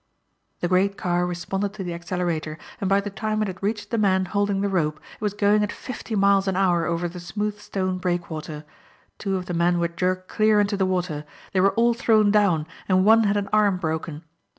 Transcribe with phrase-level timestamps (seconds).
[0.61, 3.99] The great car responded to the accelerator and by the time it had reached the
[3.99, 7.59] men holding the rope it was going at fifty miles an hour over the smooth
[7.59, 8.65] stone breakwater.
[9.19, 11.23] Two of the men were jerked clear into the water.
[11.53, 14.23] They were all thrown down and one had an arm broken.